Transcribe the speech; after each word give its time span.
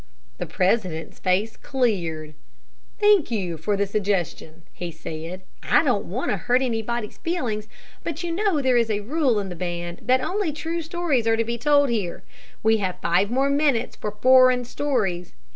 The 0.39 0.47
president's 0.47 1.19
face 1.19 1.55
cleared. 1.55 2.33
"Thank 2.99 3.29
you 3.29 3.55
for 3.55 3.77
the 3.77 3.85
suggestion," 3.85 4.63
he 4.73 4.89
said. 4.89 5.43
"I 5.61 5.83
don't 5.83 6.05
want 6.05 6.31
to 6.31 6.37
hurt 6.37 6.63
anybody's 6.63 7.19
feelings; 7.19 7.67
but 8.03 8.23
you 8.23 8.31
know 8.31 8.63
there 8.63 8.77
is 8.77 8.89
a 8.89 9.01
rule 9.01 9.39
in 9.39 9.49
the 9.49 9.55
band 9.55 9.99
that 10.05 10.19
only 10.19 10.51
true 10.53 10.81
stories 10.81 11.27
are 11.27 11.37
to 11.37 11.45
be 11.45 11.59
told 11.59 11.89
here. 11.89 12.23
We 12.63 12.77
have 12.77 12.97
five 12.99 13.29
more 13.29 13.51
minutes 13.51 13.95
for 13.95 14.09
foreign 14.09 14.65
stories. 14.65 15.33